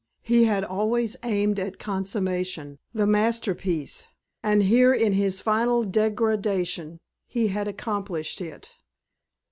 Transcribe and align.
He 0.23 0.45
had 0.45 0.63
always 0.63 1.15
aimed 1.21 1.59
at 1.59 1.77
consummation, 1.77 2.79
the 2.91 3.05
masterpiece; 3.05 4.07
and 4.41 4.63
here, 4.63 4.91
in 4.91 5.13
his 5.13 5.41
final 5.41 5.83
degradation, 5.83 6.97
he 7.27 7.49
had 7.49 7.67
accomplished 7.67 8.41
it. 8.41 8.77